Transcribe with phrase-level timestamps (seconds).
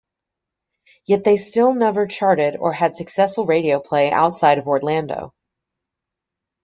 [1.05, 5.35] Yet they still never charted or had successful radio play outside of Orlando.